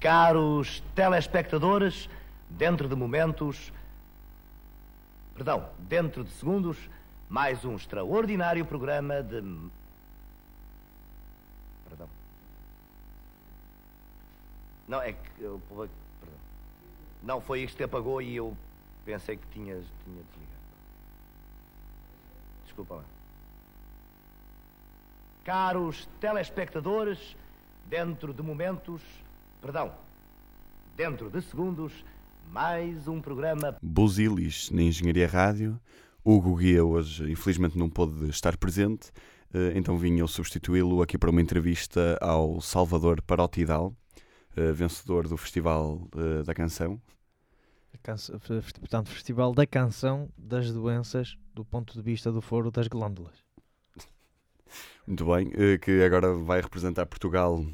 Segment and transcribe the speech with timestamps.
[0.00, 2.08] Caros telespectadores,
[2.48, 3.72] dentro de momentos,
[5.34, 6.78] perdão, dentro de segundos,
[7.28, 9.42] mais um extraordinário programa de.
[11.88, 12.08] Perdão.
[14.86, 15.32] Não, é que.
[15.36, 15.88] Perdão.
[17.20, 18.56] Não, foi isto que apagou e eu
[19.04, 20.58] pensei que tinhas, tinha desligado.
[22.66, 23.04] Desculpa lá.
[25.44, 27.36] Caros telespectadores,
[27.86, 29.02] dentro de momentos,
[29.60, 29.92] perdão,
[30.96, 32.04] dentro de segundos,
[32.50, 33.76] mais um programa.
[33.82, 35.80] Buzilis na Engenharia Rádio.
[36.24, 39.10] Hugo Guia hoje, infelizmente, não pôde estar presente,
[39.52, 43.94] eh, então vim eu substituí-lo aqui para uma entrevista ao Salvador Parotidal,
[44.56, 47.00] eh, vencedor do Festival eh, da Canção.
[48.02, 53.36] Canção, portanto, Festival da Canção das Doenças do ponto de vista do Foro das Glândulas.
[55.06, 57.64] Muito bem, que agora vai representar Portugal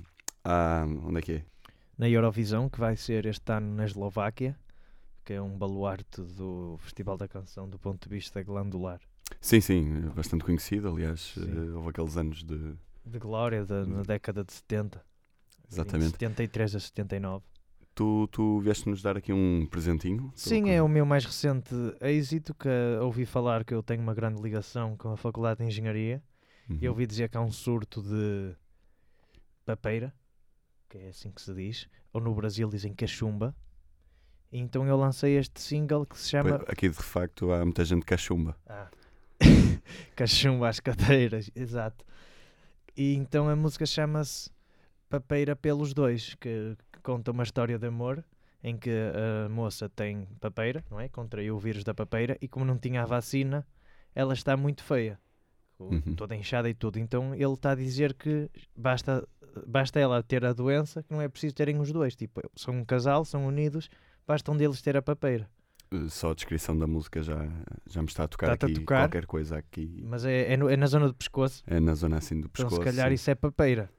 [0.44, 0.86] a.
[1.04, 1.53] onde é que é?
[1.96, 4.56] Na Eurovisão, que vai ser este ano na Eslováquia,
[5.24, 9.00] que é um baluarte do Festival da Canção do ponto de vista glandular.
[9.40, 12.74] Sim, sim, bastante conhecido, aliás, uh, houve aqueles anos de.
[13.06, 15.04] De glória de, na década de 70.
[15.70, 16.12] Exatamente.
[16.12, 17.44] De 73 a 79.
[17.94, 20.32] Tu, tu vieste-nos dar aqui um presentinho?
[20.34, 22.68] Sim, é o meu mais recente êxito, que
[23.00, 26.22] ouvi falar que eu tenho uma grande ligação com a Faculdade de Engenharia
[26.68, 26.78] Uhum.
[26.80, 28.54] E ouvi dizer que há um surto de
[29.64, 30.14] papeira,
[30.94, 33.52] que é assim que se diz, ou no Brasil dizem cachumba.
[34.52, 36.54] E então eu lancei este single que se chama.
[36.68, 38.56] Aqui de facto há muita gente cachumba.
[38.64, 38.88] Ah.
[40.14, 42.04] cachumba às cadeiras, exato.
[42.96, 44.48] E então a música chama-se
[45.08, 48.24] Papeira pelos Dois, que, que, conta uma história de amor
[48.62, 51.08] em que a moça tem papeira, não é?
[51.08, 53.66] Contraiu o vírus da papeira e como não tinha a vacina,
[54.14, 55.18] ela está muito feia
[55.78, 56.14] uhum.
[56.14, 56.98] toda inchada e tudo.
[56.98, 59.26] Então ele está a dizer que basta,
[59.66, 62.14] basta ela ter a doença, que não é preciso terem os dois.
[62.14, 63.88] Tipo, são um casal, são unidos,
[64.26, 65.48] basta um deles ter a papeira.
[65.90, 67.48] Eh, só a descrição da música já,
[67.88, 70.02] já me está a tocar está aqui a tocar, qualquer coisa aqui.
[70.04, 71.62] Mas é, é, no, é, na zona do pescoço.
[71.66, 72.76] É na zona assim do pescoço.
[72.76, 73.14] Então se calhar sim.
[73.14, 73.90] isso é papeira.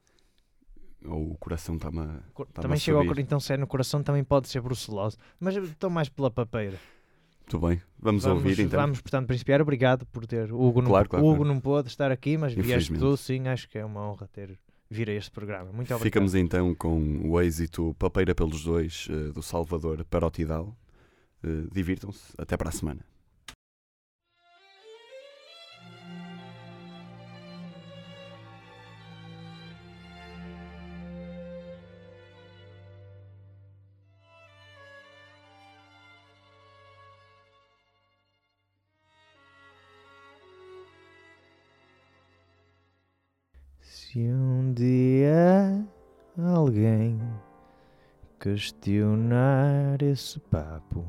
[1.05, 2.19] Ou o coração está-me a.
[2.53, 5.17] Também chega ao então se é no coração também pode ser brucelose.
[5.39, 6.79] Mas estou mais pela papeira.
[7.41, 8.81] Muito bem, vamos, vamos, ouvir então.
[8.81, 9.61] Vamos, portanto, principiar.
[9.61, 10.51] Obrigado por ter.
[10.51, 11.53] O Hugo, claro, não, claro, Hugo claro.
[11.53, 13.47] não pôde estar aqui, mas vieste tu, sim.
[13.47, 14.57] Acho que é uma honra ter
[14.89, 15.65] vir a este programa.
[15.65, 16.03] Muito obrigado.
[16.03, 20.75] Ficamos então com o êxito Papeira pelos Dois uh, do Salvador Parotidal.
[21.43, 22.33] Uh, Divirtam-se.
[22.37, 23.05] Até para a semana.
[44.15, 44.29] Se
[48.45, 51.03] questionar esse papo,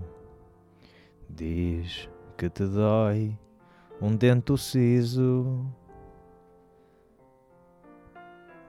[1.29, 3.39] diz que te dói
[4.01, 5.67] um dente siso.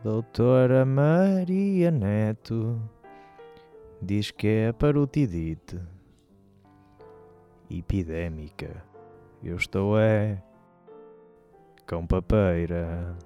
[0.03, 2.77] Doutora Maria Neto
[4.01, 5.79] diz que é parotidite
[7.69, 8.83] epidémica.
[9.41, 10.43] Eu estou é
[11.87, 13.17] com papeira.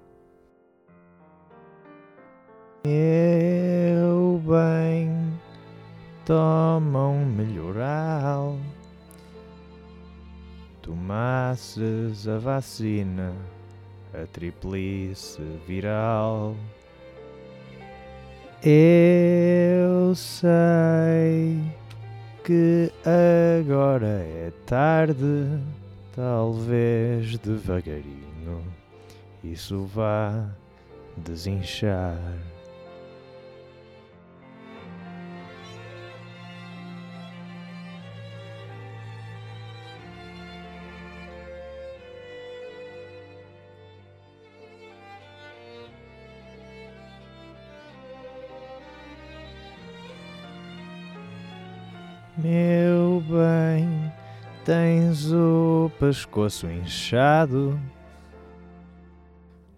[2.83, 5.33] Eu bem
[6.25, 8.57] tomam melhoral.
[10.81, 13.33] Tomasses a vacina,
[14.13, 16.55] a triplice viral.
[18.63, 21.61] Eu sei
[22.43, 22.91] que
[23.59, 25.59] agora é tarde,
[26.15, 28.21] talvez devagarinho
[29.43, 30.49] isso vá
[31.17, 32.17] desinchar.
[52.37, 54.11] Meu bem,
[54.63, 57.77] tens o pescoço inchado.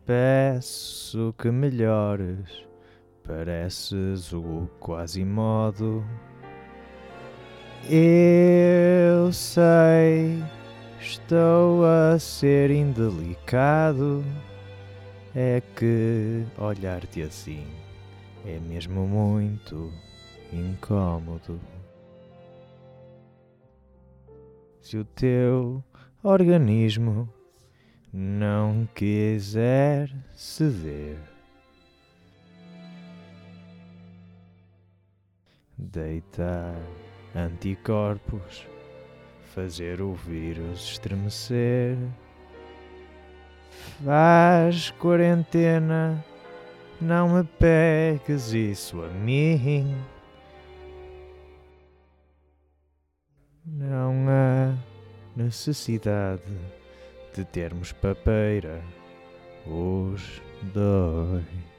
[0.06, 2.64] Peço que melhores,
[3.26, 6.06] pareces o quase modo.
[7.90, 10.44] Eu sei,
[11.00, 14.24] estou a ser indelicado.
[15.36, 17.66] É que olhar-te assim
[18.46, 19.92] é mesmo muito
[20.52, 21.60] incômodo.
[24.84, 25.84] Se o teu
[26.22, 27.28] organismo
[28.14, 31.18] não quiser ceder.
[35.94, 36.76] deitar
[37.36, 38.68] anticorpos,
[39.54, 41.98] fazer o vírus estremecer.
[44.04, 46.24] Faz quarentena,
[47.02, 49.96] não me pegues isso a mim.
[53.66, 54.76] Não há
[55.38, 56.44] necessidade
[57.34, 58.84] de termos papeira
[59.66, 60.42] os
[60.74, 61.73] dois.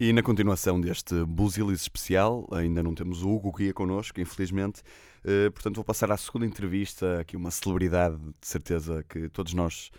[0.00, 4.82] E na continuação deste Buzilis especial, ainda não temos o Hugo Guia connosco, infelizmente.
[5.24, 9.90] Uh, portanto, vou passar à segunda entrevista, aqui uma celebridade, de certeza que todos nós,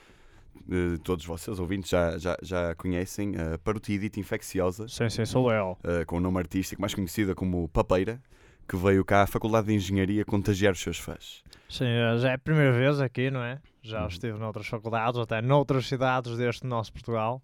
[0.68, 4.88] uh, todos vocês ouvintes já, já, já conhecem, a parotidite infecciosa.
[4.90, 5.78] Sim, sim, sou eu.
[5.84, 8.22] Uh, com o nome artístico mais conhecida como Papeira,
[8.68, 11.44] que veio cá à Faculdade de Engenharia contagiar os seus fãs.
[11.70, 11.86] Sim,
[12.20, 13.62] já é a primeira vez aqui, não é?
[13.82, 14.08] Já uhum.
[14.08, 17.42] estive noutras faculdades, até noutras cidades deste nosso Portugal.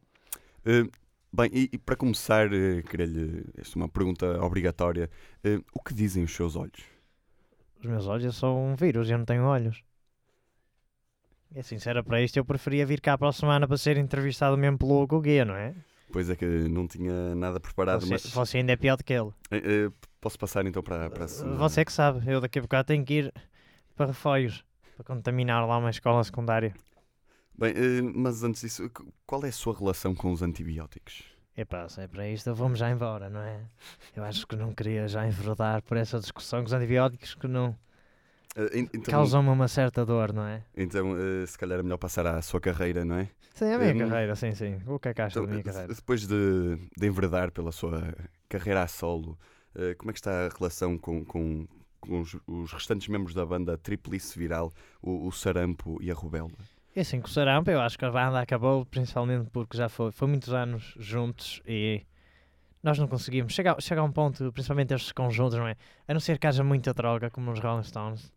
[0.65, 0.89] Uh,
[1.31, 3.45] Bem, e, e, para começar, uh, queria-lhe.
[3.57, 5.09] Esta é uma pergunta obrigatória.
[5.45, 6.81] Uh, o que dizem os seus olhos?
[7.79, 9.83] Os meus olhos são um vírus, eu não tenho olhos.
[11.55, 14.77] É sincera para isto, eu preferia vir cá para a semana para ser entrevistado mesmo
[14.77, 15.73] pelo Guguia, não é?
[16.11, 18.25] Pois é que não tinha nada preparado, você, mas...
[18.25, 19.29] Você ainda é pior do que ele.
[19.29, 21.57] Uh, posso passar então para, para a semana?
[21.57, 23.33] Você é que sabe, eu daqui a bocado tenho que ir
[23.95, 24.63] para Refóios,
[24.95, 26.73] para contaminar lá uma escola secundária.
[27.59, 28.89] Bem, uh, mas antes disso,
[29.27, 31.25] qual é a sua relação com os antibióticos?
[31.57, 33.59] Epá, se é para isto, vamos já embora, não é?
[34.15, 37.71] Eu acho que não queria já enverdar por essa discussão com os antibióticos que não
[38.55, 40.63] uh, então, causam-me uma certa dor, não é?
[40.73, 43.29] Então, uh, se calhar é melhor passar à sua carreira, não é?
[43.53, 44.79] Sim, a minha um, carreira, sim, sim.
[44.87, 45.93] O que é que acha então, da minha carreira?
[45.93, 48.15] Depois de, de enverdar pela sua
[48.47, 49.37] carreira a solo,
[49.97, 51.67] como é que está a relação com, com,
[51.99, 54.71] com os, os, restantes membros da banda Triplice Viral,
[55.01, 56.51] o, o Sarampo e a Rubela?
[56.95, 60.11] E assim, com o Sarampa, eu acho que a banda acabou principalmente porque já foi,
[60.11, 62.03] foi muitos anos juntos e
[62.81, 63.53] nós não conseguimos.
[63.53, 65.75] Chega, chega a um ponto, principalmente estes conjuntos, não é?
[66.07, 68.33] A não ser que haja muita droga, como nos Rolling Stones.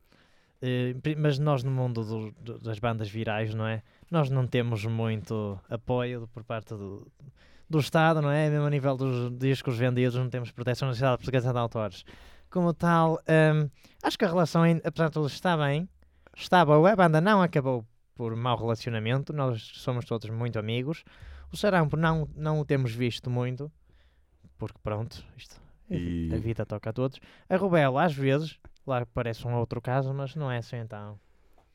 [0.62, 3.82] Uh, mas nós, no mundo do, do, das bandas virais, não é?
[4.10, 7.10] Nós não temos muito apoio por parte do,
[7.68, 8.50] do Estado, não é?
[8.50, 12.04] Mesmo a nível dos discos vendidos, não temos proteção na cidade portuguesa de autores.
[12.50, 13.18] Como tal,
[13.54, 13.68] um,
[14.02, 15.88] acho que a relação, apesar de tudo, está bem.
[16.36, 16.92] Está boa.
[16.92, 17.84] A banda não acabou
[18.14, 21.04] por mau relacionamento, nós somos todos muito amigos.
[21.52, 23.70] O Sarampo não, não o temos visto muito,
[24.58, 25.60] porque pronto, isto,
[25.90, 26.30] e...
[26.32, 27.20] a vida toca a todos.
[27.48, 31.18] A Rubela, às vezes, lá parece um outro caso, mas não é assim então.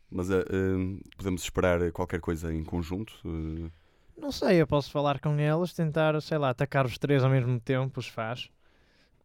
[0.09, 3.13] Mas uh, uh, podemos esperar qualquer coisa em conjunto?
[3.25, 3.69] Uh...
[4.17, 7.59] Não sei, eu posso falar com eles, tentar, sei lá, atacar os três ao mesmo
[7.59, 8.49] tempo, os faz,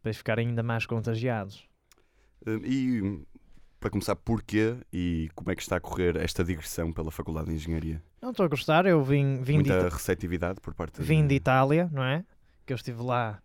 [0.03, 1.67] para ficarem ainda mais contagiados.
[2.63, 3.23] e
[3.83, 7.55] para começar, porquê e como é que está a correr esta digressão pela Faculdade de
[7.55, 8.01] Engenharia?
[8.21, 11.27] Não estou a gostar, eu vim, vim Muita de receptividade por parte Vim de...
[11.27, 12.23] de Itália, não é?
[12.65, 13.41] Que eu estive lá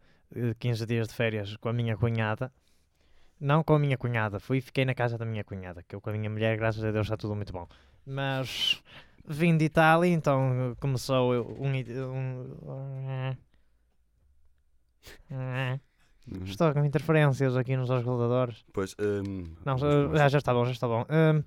[0.61, 2.52] 15 eh, dias de férias com a minha cunhada.
[3.40, 6.00] Não com a minha cunhada, fui e fiquei na casa da minha cunhada, que eu
[6.00, 7.67] com a minha mulher, graças a Deus, está tudo muito bom.
[8.06, 8.81] Mas
[9.27, 13.34] vim de Itália, então começou um, um,
[15.32, 15.79] um
[16.31, 16.44] Uhum.
[16.44, 18.65] Estou com interferências aqui nos auscultadores.
[18.73, 21.06] Pois, um, não, já, já está bom, já está bom.
[21.08, 21.43] Um,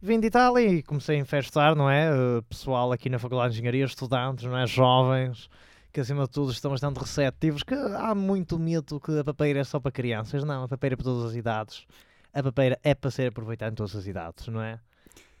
[0.00, 2.10] vim de Itália e comecei a infestar, não é?
[2.10, 4.66] Uh, pessoal aqui na Faculdade de Engenharia, estudantes, não é?
[4.66, 5.50] Jovens,
[5.92, 9.64] que acima de tudo estão bastante receptivos, que há muito mito que a papeira é
[9.64, 10.42] só para crianças.
[10.44, 11.86] Não, a papeira é para todas as idades.
[12.32, 14.80] A papeira é para ser aproveitada em todas as idades, não é?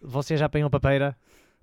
[0.02, 1.16] Você já apanhou papeira?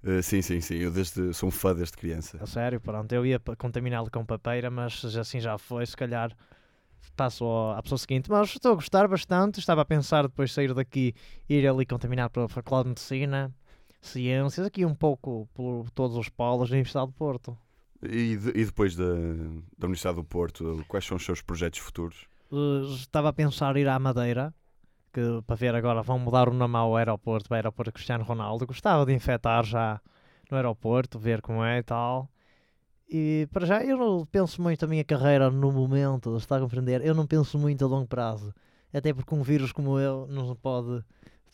[0.03, 0.75] Uh, sim, sim, sim.
[0.75, 2.37] Eu desde, sou um fã desde criança.
[2.41, 3.11] A sério, pronto.
[3.13, 5.85] Eu ia contaminá-lo com papeira, mas assim já foi.
[5.85, 6.35] Se calhar
[7.15, 8.29] passo à pessoa seguinte.
[8.29, 9.59] Mas estou a gostar bastante.
[9.59, 11.13] Estava a pensar depois de sair daqui
[11.47, 13.53] ir ali contaminar para a Faculdade de Medicina,
[14.01, 17.57] Ciências, aqui um pouco por todos os polos da Universidade do Porto.
[18.01, 19.13] E, de, e depois da,
[19.77, 22.27] da Universidade do Porto, quais são os seus projetos futuros?
[22.49, 24.53] Uh, estava a pensar ir à Madeira,
[25.11, 28.65] que para ver agora vão mudar o nome ao aeroporto, para o aeroporto Cristiano Ronaldo.
[28.65, 29.99] Gostava de infectar já
[30.49, 32.29] no aeroporto, ver como é e tal.
[33.09, 37.03] E para já, eu não penso muito a minha carreira no momento, está a compreender?
[37.03, 38.53] Eu não penso muito a longo prazo.
[38.93, 41.03] Até porque um vírus como eu não pode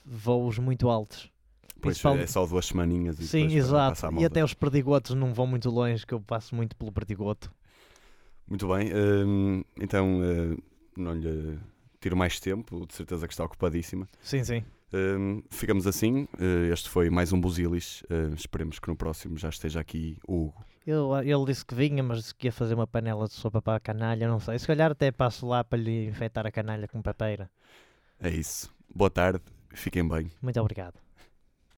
[0.05, 1.31] voos muito altos.
[1.81, 4.01] Pois é só duas semaninhas e Sim, exato.
[4.19, 7.51] E até os perdigotos não vão muito longe, que eu passo muito pelo perdigoto.
[8.47, 8.91] Muito bem.
[8.93, 10.57] Hum, então, uh,
[10.97, 11.59] não lhe
[12.05, 14.07] discutir mais tempo, de certeza que está ocupadíssima.
[14.21, 14.63] Sim, sim.
[14.93, 16.27] Hum, ficamos assim.
[16.39, 18.03] Uh, este foi mais um Busilis.
[18.03, 20.65] Uh, esperemos que no próximo já esteja aqui o Hugo.
[20.85, 23.77] Ele, ele disse que vinha, mas disse que ia fazer uma panela de sopa para
[23.77, 24.27] a canalha.
[24.27, 24.59] Não sei.
[24.59, 27.49] Se calhar até passo lá para lhe infectar a canalha com papeira.
[28.19, 28.73] É isso.
[28.93, 29.41] Boa tarde.
[29.73, 30.31] Fiquem bem.
[30.41, 31.04] Muito obrigado.